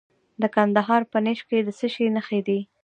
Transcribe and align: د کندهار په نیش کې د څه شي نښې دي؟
د 0.41 0.43
کندهار 0.55 1.01
په 1.11 1.17
نیش 1.25 1.39
کې 1.49 1.57
د 1.63 1.69
څه 1.79 1.87
شي 1.93 2.05
نښې 2.15 2.39
دي؟ 2.47 2.59